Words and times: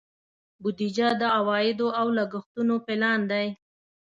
بودیجه 0.61 1.07
د 1.21 1.23
عوایدو 1.37 1.87
او 1.99 2.07
لګښتونو 2.17 2.73
پلان 2.85 3.19
دی. 3.31 3.47